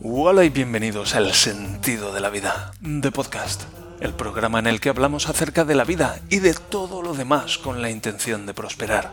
[0.00, 3.64] Hola y bienvenidos al Sentido de la Vida, de Podcast,
[3.98, 7.58] el programa en el que hablamos acerca de la vida y de todo lo demás
[7.58, 9.12] con la intención de prosperar.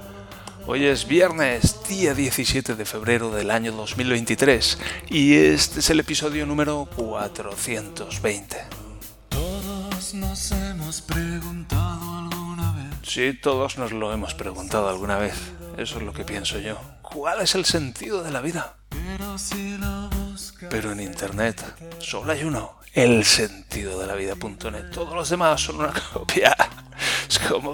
[0.68, 4.78] Hoy es viernes, día 17 de febrero del año 2023,
[5.10, 8.58] y este es el episodio número 420.
[9.30, 13.00] Todos nos hemos preguntado alguna vez.
[13.02, 15.34] Sí, todos nos lo hemos preguntado alguna vez.
[15.78, 16.80] Eso es lo que pienso yo.
[17.02, 18.76] ¿Cuál es el sentido de la vida?
[18.90, 20.25] Pero si lo
[20.70, 21.64] Pero en internet
[22.00, 24.92] solo hay uno, el sentido de la vida.net.
[24.92, 26.56] Todos los demás son una copia.
[27.30, 27.74] Es como,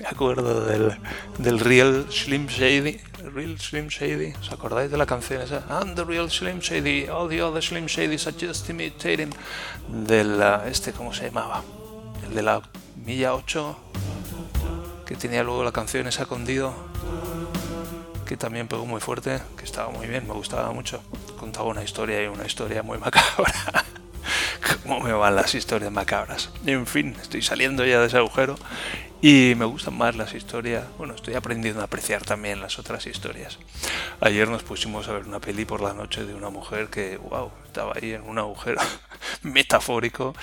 [0.00, 0.98] me acuerdo del,
[1.38, 3.00] del Real Slim Shady.
[3.32, 5.64] Real Slim Shady, ¿os acordáis de la canción esa?
[5.70, 9.30] I'm the real Slim Shady, all the other Slim Shadys are just imitating.
[9.88, 11.62] Del, este, ¿cómo se llamaba?
[12.26, 12.62] El de la
[13.04, 13.76] milla 8,
[15.06, 16.74] que tenía luego la canción esa con Dido
[18.28, 21.02] que también pegó muy fuerte, que estaba muy bien, me gustaba mucho.
[21.40, 23.84] Contaba una historia y una historia muy macabra.
[24.82, 26.50] ¿Cómo me van las historias macabras?
[26.66, 28.56] En fin, estoy saliendo ya de ese agujero
[29.22, 30.84] y me gustan más las historias.
[30.98, 33.58] Bueno, estoy aprendiendo a apreciar también las otras historias.
[34.20, 37.50] Ayer nos pusimos a ver una peli por la noche de una mujer que, wow,
[37.64, 38.82] estaba ahí en un agujero
[39.42, 40.34] metafórico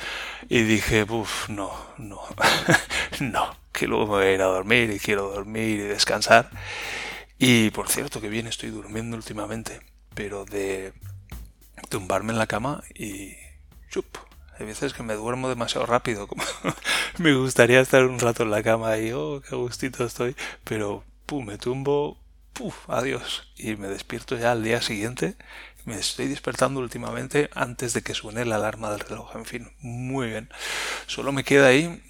[0.49, 2.19] y dije, uff, no, no,
[3.19, 6.49] no, que luego me voy a ir a dormir y quiero dormir y descansar.
[7.37, 9.81] Y por cierto, que bien estoy durmiendo últimamente,
[10.13, 10.93] pero de
[11.89, 13.33] tumbarme en la cama y
[13.89, 14.05] chup.
[14.57, 16.43] Hay veces que me duermo demasiado rápido, como
[17.17, 21.45] me gustaría estar un rato en la cama y oh, qué gustito estoy, pero pum,
[21.45, 22.17] me tumbo,
[22.53, 25.35] puf, adiós y me despierto ya al día siguiente.
[25.83, 30.29] Me estoy despertando últimamente antes de que suene la alarma del reloj, en fin, muy
[30.29, 30.49] bien.
[31.05, 32.01] Solo me queda ahí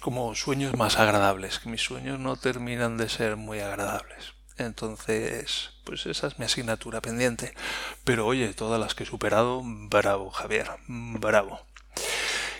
[0.00, 4.34] como sueños más agradables, que mis sueños no terminan de ser muy agradables.
[4.56, 7.54] Entonces, pues esa es mi asignatura pendiente.
[8.04, 11.60] Pero oye, todas las que he superado, bravo, Javier, bravo.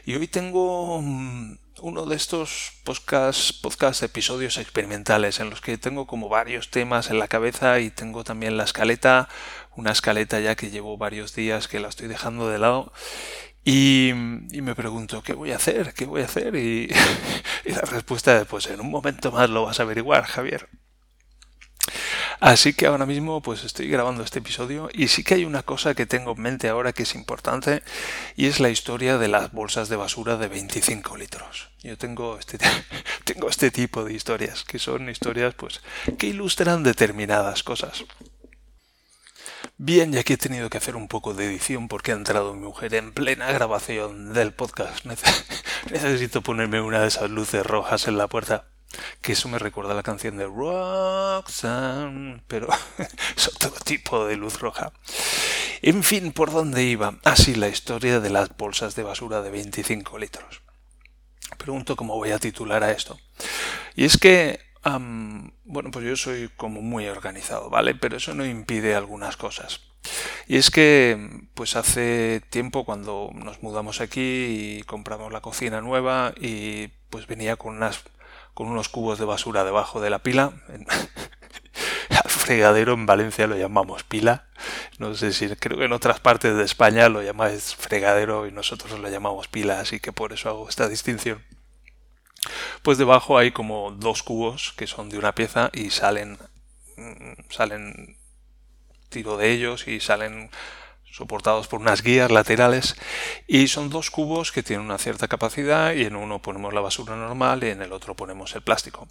[0.04, 6.06] Y hoy tengo mm, uno de estos podcast, podcast episodios experimentales en los que tengo
[6.06, 9.28] como varios temas en la cabeza y tengo también la escaleta,
[9.76, 12.92] una escaleta ya que llevo varios días que la estoy dejando de lado
[13.64, 15.94] y, me pregunto, ¿qué voy a hacer?
[15.94, 16.54] ¿Qué voy a hacer?
[16.56, 16.90] Y,
[17.64, 20.68] y, la respuesta es, pues en un momento más lo vas a averiguar, Javier.
[22.40, 25.94] Así que ahora mismo pues estoy grabando este episodio y sí que hay una cosa
[25.94, 27.82] que tengo en mente ahora que es importante
[28.36, 31.70] y es la historia de las bolsas de basura de 25 litros.
[31.82, 32.58] Yo tengo este,
[33.24, 35.80] tengo este tipo de historias, que son historias pues
[36.18, 38.04] que ilustran determinadas cosas.
[39.86, 42.62] Bien, ya que he tenido que hacer un poco de edición porque ha entrado mi
[42.62, 45.04] mujer en plena grabación del podcast,
[45.90, 48.64] necesito ponerme una de esas luces rojas en la puerta.
[49.20, 52.68] Que eso me recuerda a la canción de Roxanne, pero
[53.36, 54.94] es otro tipo de luz roja.
[55.82, 57.18] En fin, ¿por dónde iba?
[57.22, 60.62] Así la historia de las bolsas de basura de 25 litros.
[61.58, 63.18] Pregunto cómo voy a titular a esto.
[63.96, 67.94] Y es que Um, bueno, pues yo soy como muy organizado, ¿vale?
[67.94, 69.80] Pero eso no impide algunas cosas.
[70.46, 74.20] Y es que, pues hace tiempo cuando nos mudamos aquí
[74.80, 78.02] y compramos la cocina nueva y pues venía con unas
[78.52, 80.52] con unos cubos de basura debajo de la pila.
[82.10, 84.46] Al fregadero en Valencia lo llamamos pila.
[84.98, 89.00] No sé si creo que en otras partes de España lo llamáis fregadero y nosotros
[89.00, 91.42] lo llamamos pila, así que por eso hago esta distinción
[92.84, 96.36] pues debajo hay como dos cubos que son de una pieza y salen
[97.48, 98.18] salen
[99.08, 100.50] tiro de ellos y salen
[101.10, 102.96] soportados por unas guías laterales
[103.46, 107.16] y son dos cubos que tienen una cierta capacidad y en uno ponemos la basura
[107.16, 109.08] normal y en el otro ponemos el plástico.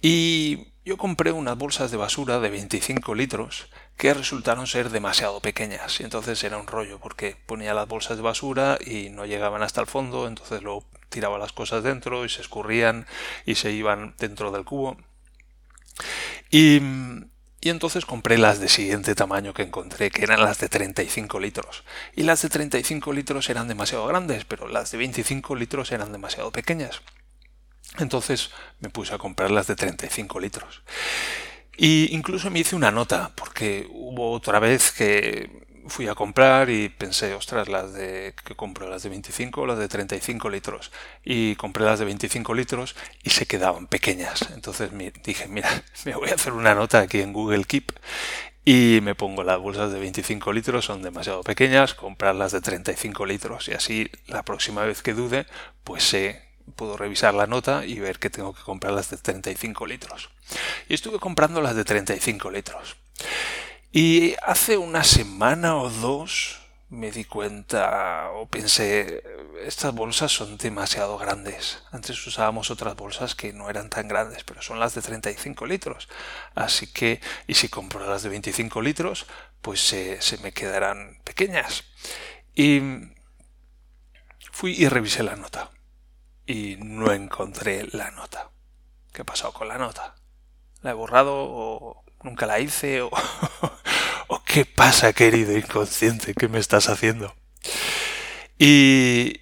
[0.00, 3.68] Y yo compré unas bolsas de basura de 25 litros
[3.98, 8.22] que resultaron ser demasiado pequeñas y entonces era un rollo porque ponía las bolsas de
[8.22, 12.40] basura y no llegaban hasta el fondo, entonces luego tiraba las cosas dentro y se
[12.40, 13.06] escurrían
[13.44, 14.96] y se iban dentro del cubo.
[16.50, 16.80] Y,
[17.60, 21.84] y entonces compré las de siguiente tamaño que encontré, que eran las de 35 litros.
[22.14, 26.50] Y las de 35 litros eran demasiado grandes, pero las de 25 litros eran demasiado
[26.50, 27.02] pequeñas.
[27.98, 28.50] Entonces
[28.80, 30.82] me puse a comprar las de 35 litros.
[31.76, 36.88] Y incluso me hice una nota, porque hubo otra vez que fui a comprar y
[36.88, 40.92] pensé, ostras, las de que compro, las de 25 o las de 35 litros.
[41.24, 44.42] Y compré las de 25 litros y se quedaban pequeñas.
[44.54, 45.70] Entonces me dije, mira,
[46.04, 47.92] me voy a hacer una nota aquí en Google Keep
[48.64, 53.24] y me pongo las bolsas de 25 litros, son demasiado pequeñas, comprar las de 35
[53.24, 55.46] litros y así la próxima vez que dude,
[55.84, 59.86] pues sé puedo revisar la nota y ver que tengo que comprar las de 35
[59.86, 60.30] litros.
[60.88, 62.96] Y estuve comprando las de 35 litros.
[63.96, 66.60] Y hace una semana o dos
[66.90, 69.24] me di cuenta o pensé,
[69.64, 71.82] estas bolsas son demasiado grandes.
[71.92, 76.10] Antes usábamos otras bolsas que no eran tan grandes, pero son las de 35 litros.
[76.54, 79.24] Así que, y si compro las de 25 litros,
[79.62, 81.84] pues se, se me quedarán pequeñas.
[82.54, 82.82] Y
[84.52, 85.70] fui y revisé la nota.
[86.44, 88.50] Y no encontré la nota.
[89.14, 90.16] ¿Qué ha pasado con la nota?
[90.82, 93.00] ¿La he borrado o nunca la hice?
[94.28, 96.34] ¿O, qué pasa, querido inconsciente?
[96.34, 97.34] ¿Qué me estás haciendo?
[98.58, 99.40] Y,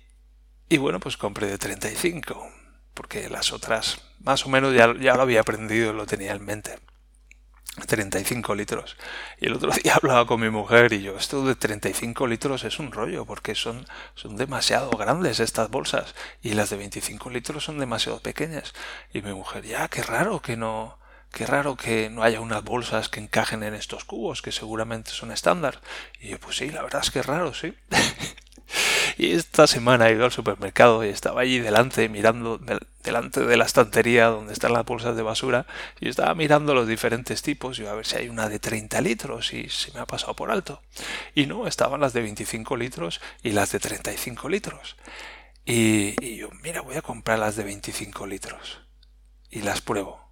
[0.69, 2.48] y bueno, pues compré de 35,
[2.94, 6.78] porque las otras, más o menos ya, ya lo había aprendido, lo tenía en mente.
[7.86, 8.96] 35 litros.
[9.40, 12.78] Y el otro día hablaba con mi mujer y yo, esto de 35 litros es
[12.78, 17.78] un rollo porque son, son demasiado grandes estas bolsas y las de 25 litros son
[17.78, 18.75] demasiado pequeñas.
[19.12, 20.98] Y mi mujer, ya, qué raro que no,
[21.34, 25.32] qué raro que no haya unas bolsas que encajen en estos cubos, que seguramente son
[25.32, 25.81] estándar.
[26.20, 27.75] Y yo, pues sí, la verdad es que es raro, sí.
[29.16, 32.58] Y esta semana he ido al supermercado y estaba allí delante, mirando
[33.04, 35.66] delante de la estantería donde están las bolsas de basura,
[36.00, 39.52] y estaba mirando los diferentes tipos, y a ver si hay una de 30 litros
[39.52, 40.82] y se me ha pasado por alto.
[41.34, 44.96] Y no, estaban las de 25 litros y las de 35 litros.
[45.64, 48.80] Y, y yo, mira, voy a comprar las de 25 litros.
[49.50, 50.24] Y las pruebo.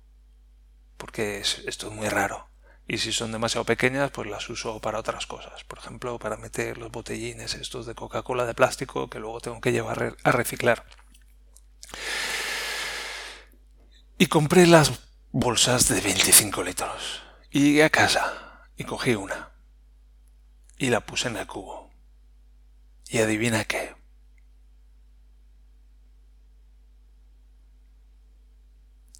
[1.02, 2.49] Porque esto es muy raro.
[2.87, 5.64] Y si son demasiado pequeñas pues las uso para otras cosas.
[5.64, 9.72] Por ejemplo para meter los botellines estos de Coca-Cola de plástico que luego tengo que
[9.72, 10.84] llevar a reciclar.
[14.16, 14.93] Y compré las
[15.32, 17.20] bolsas de 25 litros.
[17.50, 19.50] Y llegué a casa y cogí una.
[20.78, 21.90] Y la puse en el cubo.
[23.08, 24.01] Y adivina qué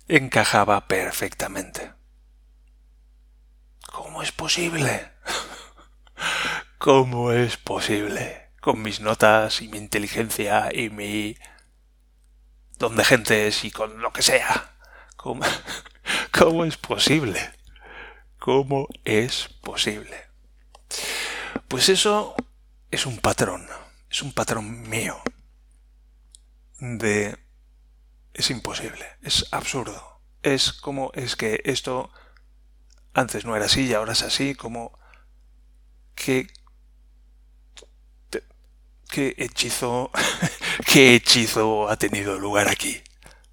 [0.09, 1.93] encajaba perfectamente
[3.93, 5.11] ¿Cómo es posible?
[6.79, 8.49] ¿Cómo es posible?
[8.61, 11.37] Con mis notas y mi inteligencia y mi
[12.79, 14.77] don de gentes y con lo que sea.
[15.17, 15.45] ¿Cómo,
[16.33, 17.53] ¿Cómo es posible?
[18.39, 20.27] ¿Cómo es posible?
[21.69, 22.35] Pues eso
[22.91, 23.67] es un patrón,
[24.11, 25.23] es un patrón mío
[26.81, 27.37] de...
[28.35, 30.21] es imposible, es absurdo.
[30.43, 32.11] Es como es que esto
[33.15, 34.99] antes no era así y ahora es así, como
[36.15, 36.47] qué
[39.11, 40.11] qué hechizo
[40.87, 43.03] qué hechizo ha tenido lugar aquí.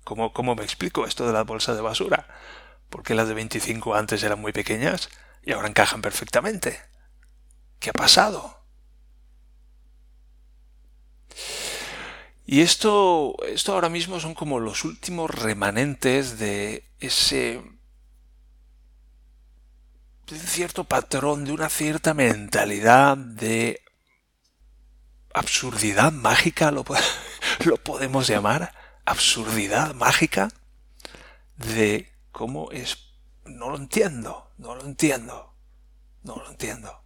[0.03, 2.27] ¿Cómo, ¿Cómo me explico esto de las bolsas de basura?
[2.89, 5.09] Porque las de 25 antes eran muy pequeñas
[5.43, 6.79] y ahora encajan perfectamente?
[7.79, 8.58] ¿Qué ha pasado?
[12.51, 17.61] Y esto, esto ahora mismo son como los últimos remanentes de ese
[20.25, 23.83] de cierto patrón, de una cierta mentalidad de
[25.31, 26.83] absurdidad mágica, lo,
[27.65, 28.73] lo podemos llamar,
[29.05, 30.49] absurdidad mágica,
[31.55, 33.13] de cómo es...
[33.45, 35.53] No lo entiendo, no lo entiendo,
[36.23, 36.99] no lo entiendo.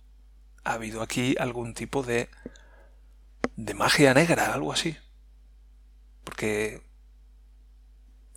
[0.63, 2.29] Ha habido aquí algún tipo de...
[3.57, 4.95] de magia negra, algo así.
[6.23, 6.81] Porque...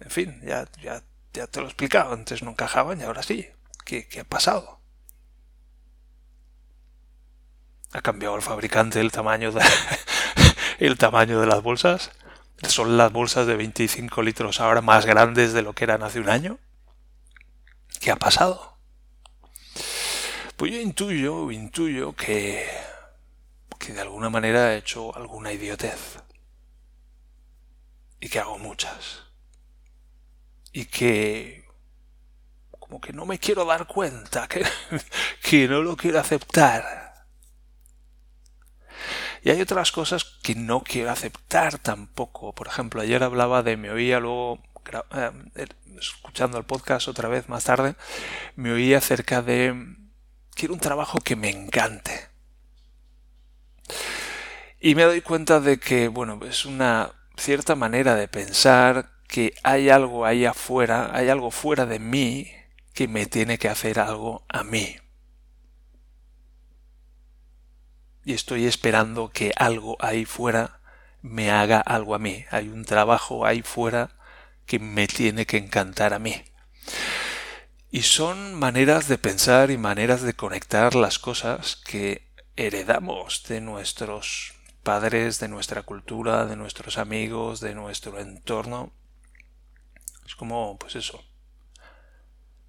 [0.01, 1.03] En fin, ya, ya,
[1.33, 3.49] ya te lo he explicado, antes no encajaban y ahora sí.
[3.85, 4.77] ¿Qué, qué ha pasado?
[7.97, 9.63] ha cambiado el fabricante el tamaño de,
[10.99, 12.11] tamaño de las bolsas.
[12.69, 16.29] Son las bolsas de 25 litros ahora más grandes de lo que eran hace un
[16.29, 16.59] año.
[18.01, 18.77] ¿Qué ha pasado?
[20.57, 22.67] Pues yo intuyo, intuyo que,
[23.79, 26.19] que de alguna manera he hecho alguna idiotez.
[28.21, 29.23] Y que hago muchas.
[30.73, 31.67] Y que
[32.71, 34.65] como que no me quiero dar cuenta, que,
[35.43, 37.07] que no lo quiero aceptar
[39.47, 42.53] y hay otras cosas que no quiero aceptar tampoco.
[42.53, 44.61] Por ejemplo, ayer hablaba de, me oía luego,
[45.15, 45.67] eh,
[46.01, 47.95] escuchando el podcast otra vez más tarde,
[48.57, 49.95] me oía acerca de,
[50.53, 52.27] quiero un trabajo que me encante.
[54.81, 59.91] Y me doy cuenta de que, bueno, es una cierta manera de pensar que hay
[59.91, 62.53] algo ahí afuera, hay algo fuera de mí
[62.95, 64.97] que me tiene que hacer algo a mí.
[68.27, 70.81] y estoy esperando que algo ahí fuera
[71.23, 72.45] me haga algo a mí.
[72.51, 74.11] Hay un trabajo ahí fuera
[74.67, 76.35] que me tiene que encantar a mí.
[77.93, 82.27] Y son maneras de pensar y maneras de conectar las cosas que
[82.57, 84.56] heredamos de nuestros
[84.87, 88.93] padres, de nuestra cultura, de nuestros amigos, de nuestro entorno.
[90.25, 91.25] Es como, pues eso,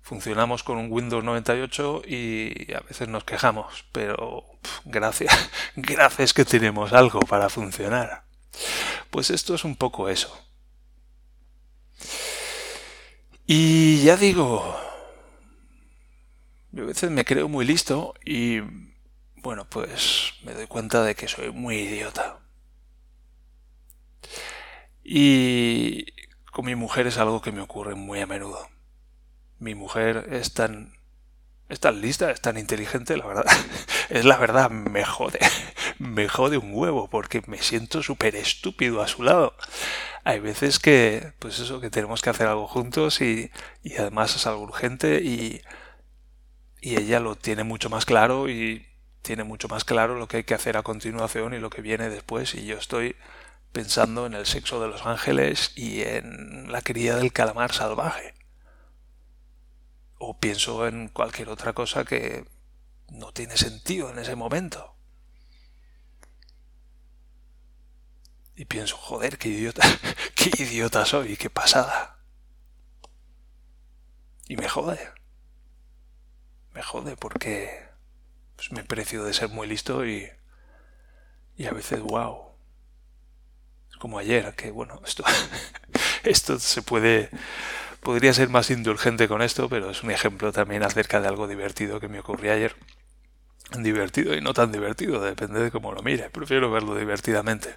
[0.02, 4.46] funcionamos con un Windows 98 y a veces nos quejamos, pero
[4.84, 5.32] gracias,
[5.76, 8.24] gracias que tenemos algo para funcionar.
[9.12, 10.36] Pues esto es un poco eso.
[13.46, 14.76] Y ya digo,
[16.72, 18.62] yo a veces me creo muy listo y
[19.48, 22.40] bueno, pues me doy cuenta de que soy muy idiota.
[25.06, 26.06] Y
[26.52, 28.68] con mi mujer es algo que me ocurre muy a menudo.
[29.60, 30.94] Mi mujer es tan
[31.70, 33.46] es tan lista, es tan inteligente, la verdad.
[34.10, 35.40] Es la verdad, me jode.
[36.00, 39.56] Me jode un huevo porque me siento súper estúpido a su lado.
[40.26, 43.52] Hay veces que, pues eso, que tenemos que hacer algo juntos y,
[43.84, 45.62] y además es algo urgente y,
[46.82, 48.86] y ella lo tiene mucho más claro y
[49.28, 52.10] tiene mucho más claro lo que hay que hacer a continuación y lo que viene
[52.10, 53.18] después y yo estoy
[53.74, 58.34] pensando en el sexo de los ángeles y en la cría del calamar salvaje.
[60.18, 62.46] O pienso en cualquier otra cosa que
[63.10, 64.96] no tiene sentido en ese momento.
[68.56, 69.84] Y pienso, joder, qué idiota,
[70.36, 72.20] qué idiota soy, qué pasada.
[74.48, 75.18] Y me jode
[76.78, 77.87] me jode porque
[78.58, 80.28] pues, me precio de ser muy listo y,
[81.56, 82.48] y a veces, wow.
[84.00, 85.24] Como ayer, que bueno, esto,
[86.24, 87.30] esto se puede,
[88.02, 92.00] podría ser más indulgente con esto, pero es un ejemplo también acerca de algo divertido
[92.00, 92.76] que me ocurrió ayer.
[93.78, 97.76] Divertido y no tan divertido, depende de cómo lo mire, prefiero verlo divertidamente.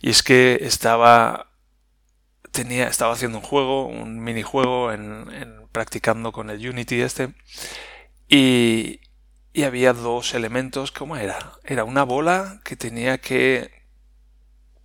[0.00, 1.50] Y es que estaba
[2.50, 7.34] tenía, estaba haciendo un juego, un minijuego, en, practicando con el Unity este,
[8.28, 9.00] y,
[9.52, 11.54] y había dos elementos, ¿cómo era?
[11.64, 13.70] Era una bola que tenía que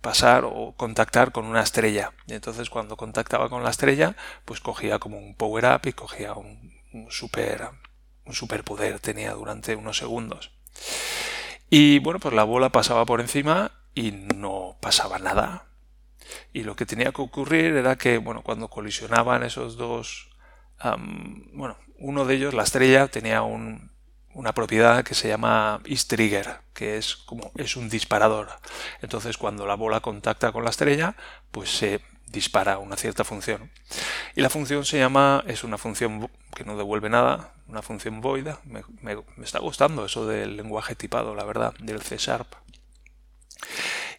[0.00, 2.12] pasar o contactar con una estrella.
[2.26, 6.34] Y entonces cuando contactaba con la estrella, pues cogía como un power up y cogía
[6.34, 7.70] un, un super
[8.26, 10.50] un superpoder tenía durante unos segundos.
[11.70, 15.66] Y bueno, pues la bola pasaba por encima y no pasaba nada.
[16.52, 20.28] Y lo que tenía que ocurrir era que, bueno, cuando colisionaban esos dos,
[21.52, 23.92] bueno, uno de ellos, la estrella, tenía un,
[24.36, 28.48] una propiedad que se llama East Trigger, que es como es un disparador.
[29.00, 31.16] Entonces, cuando la bola contacta con la estrella,
[31.50, 33.70] pues se dispara una cierta función.
[34.34, 38.48] Y la función se llama, es una función que no devuelve nada, una función void.
[38.64, 42.54] Me, está gustando eso del lenguaje tipado, la verdad, del C Sharp.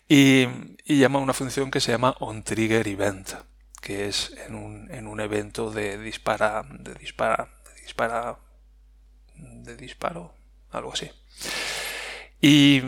[0.10, 0.48] Y,
[0.84, 3.34] y llama una función que se llama onTriggerEvent,
[3.82, 8.40] que es en un, en un evento de de dispara, de dispara,
[9.38, 10.34] de disparo,
[10.72, 11.10] algo así.
[12.42, 12.82] Y,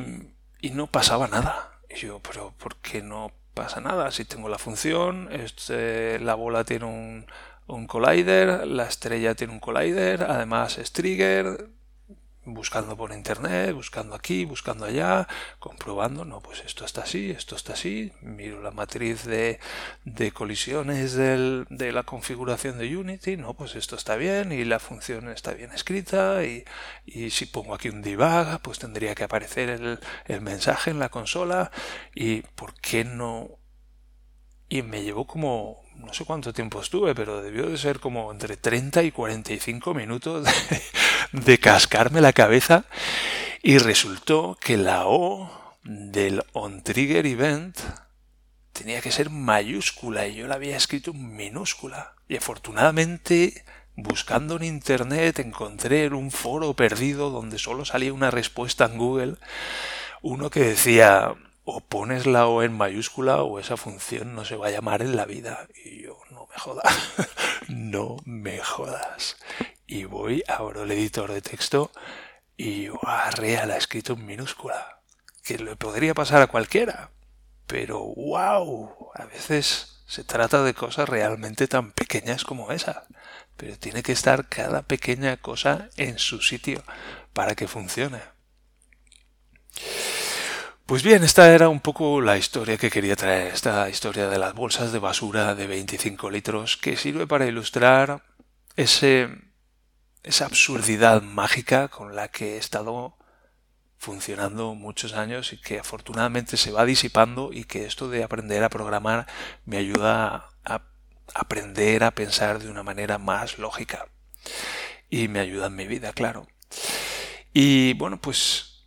[0.61, 1.71] y no pasaba nada.
[1.89, 4.11] Y yo, pero ¿por qué no pasa nada?
[4.11, 7.25] Si tengo la función, este, la bola tiene un,
[7.67, 11.69] un collider, la estrella tiene un collider, además es trigger,
[12.45, 15.27] buscando por internet, buscando aquí, buscando allá,
[15.59, 19.59] comprobando, no, pues esto está así, esto está así, miro la matriz de,
[20.05, 24.79] de colisiones del, de la configuración de Unity, no, pues esto está bien y la
[24.79, 26.63] función está bien escrita y,
[27.05, 31.09] y si pongo aquí un debug, pues tendría que aparecer el, el mensaje en la
[31.09, 31.71] consola
[32.15, 33.49] y ¿por qué no?
[34.69, 38.55] Y me llevó como no sé cuánto tiempo estuve, pero debió de ser como entre
[38.55, 40.47] 30 y 45 minutos
[41.31, 42.85] de, cascarme la cabeza
[43.61, 45.49] y resultó que la O
[45.83, 47.77] del on-trigger event
[48.73, 52.13] tenía que ser mayúscula y yo la había escrito minúscula.
[52.27, 58.85] Y afortunadamente, buscando en internet, encontré en un foro perdido donde solo salía una respuesta
[58.85, 59.35] en Google,
[60.21, 61.33] uno que decía
[61.65, 65.15] o pones la O en mayúscula o esa función no se va a llamar en
[65.15, 65.67] la vida.
[65.85, 66.95] Y yo, no me jodas,
[67.67, 69.37] no me jodas
[69.89, 71.91] y voy, abro el editor de texto
[72.55, 75.01] y arrea la escrito en minúscula.
[75.43, 77.09] Que le podría pasar a cualquiera.
[77.65, 83.07] Pero wow, a veces se trata de cosas realmente tan pequeñas como esa.
[83.57, 86.83] Pero tiene que estar cada pequeña cosa en su sitio
[87.33, 88.21] para que funcione.
[90.85, 94.53] Pues bien, esta era un poco la historia que quería traer, esta historia de las
[94.53, 98.23] bolsas de basura de 25 litros, que sirve para ilustrar
[98.75, 99.48] ese
[100.23, 103.17] esa absurdidad mágica con la que he estado
[103.97, 108.69] funcionando muchos años y que afortunadamente se va disipando y que esto de aprender a
[108.69, 109.27] programar
[109.65, 110.81] me ayuda a
[111.33, 114.07] aprender a pensar de una manera más lógica
[115.09, 116.47] y me ayuda en mi vida, claro.
[117.53, 118.85] Y bueno, pues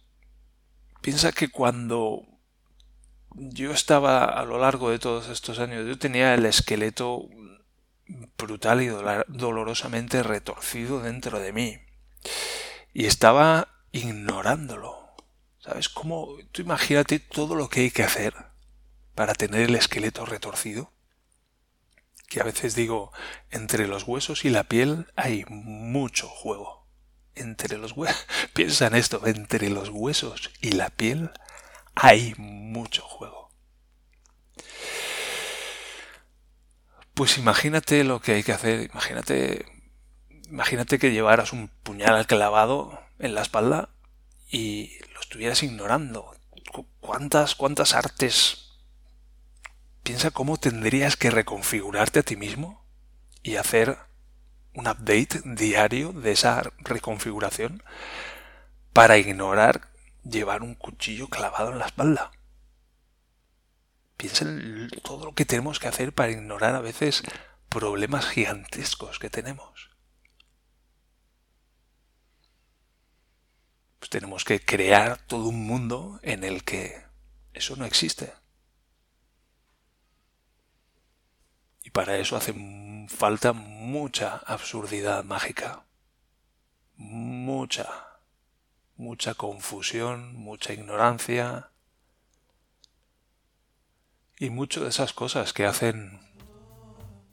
[1.00, 2.22] piensa que cuando
[3.34, 7.26] yo estaba a lo largo de todos estos años, yo tenía el esqueleto
[8.38, 8.88] brutal y
[9.28, 11.78] dolorosamente retorcido dentro de mí.
[12.92, 14.98] Y estaba ignorándolo.
[15.58, 16.28] ¿Sabes cómo?
[16.50, 18.34] Tú imagínate todo lo que hay que hacer
[19.14, 20.92] para tener el esqueleto retorcido.
[22.28, 23.12] Que a veces digo,
[23.50, 26.86] entre los huesos y la piel hay mucho juego.
[27.34, 31.30] Entre los huesos, piensa en esto, entre los huesos y la piel
[31.94, 33.41] hay mucho juego.
[37.14, 39.66] Pues imagínate lo que hay que hacer, imagínate,
[40.48, 43.90] imagínate que llevaras un puñal clavado en la espalda
[44.50, 46.34] y lo estuvieras ignorando.
[47.00, 48.78] ¿Cuántas, cuántas artes?
[50.02, 52.84] Piensa cómo tendrías que reconfigurarte a ti mismo
[53.42, 53.98] y hacer
[54.74, 57.82] un update diario de esa reconfiguración
[58.92, 59.88] para ignorar
[60.24, 62.30] llevar un cuchillo clavado en la espalda.
[64.22, 67.24] Piensa en todo lo que tenemos que hacer para ignorar a veces
[67.68, 69.90] problemas gigantescos que tenemos.
[73.98, 77.02] Pues tenemos que crear todo un mundo en el que
[77.52, 78.32] eso no existe.
[81.82, 82.54] Y para eso hace
[83.08, 85.84] falta mucha absurdidad mágica.
[86.94, 88.20] Mucha
[88.94, 91.71] mucha confusión, mucha ignorancia
[94.42, 96.18] y mucho de esas cosas que hacen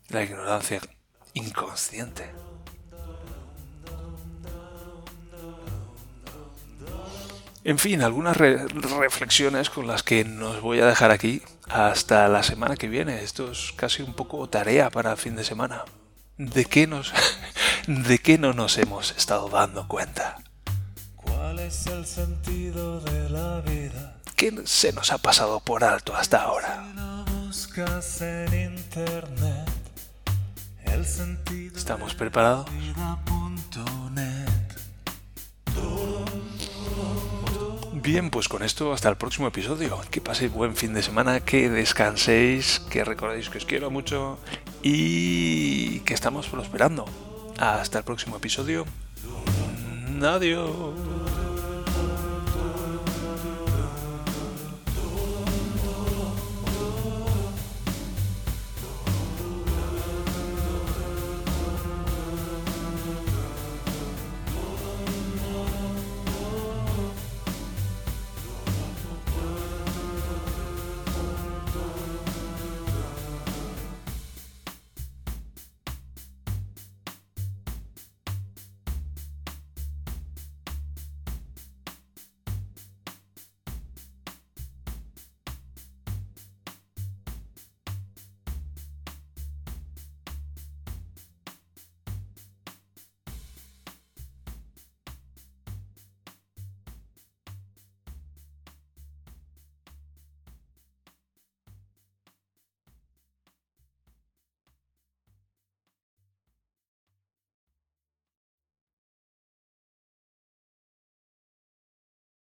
[0.09, 0.79] la ignorancia
[1.33, 2.29] inconsciente.
[7.63, 12.77] En fin, algunas reflexiones con las que nos voy a dejar aquí hasta la semana
[12.77, 13.23] que viene.
[13.23, 15.85] Esto es casi un poco tarea para fin de semana.
[16.37, 17.11] ¿De qué nos
[17.87, 20.37] de qué no nos hemos estado dando cuenta?
[21.15, 24.18] ¿Cuál es el sentido de la vida?
[24.39, 26.85] ¿Qué se nos ha pasado por alto hasta ahora?
[31.75, 32.65] ¿Estamos preparados?
[37.91, 39.99] Bien, pues con esto hasta el próximo episodio.
[40.09, 44.39] Que paséis buen fin de semana, que descanséis, que recordéis que os quiero mucho
[44.81, 47.03] y que estamos prosperando.
[47.57, 48.85] Hasta el próximo episodio.
[50.23, 51.28] Adiós.